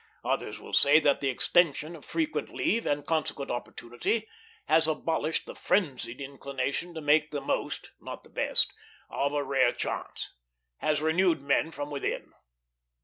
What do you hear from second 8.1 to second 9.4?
the best of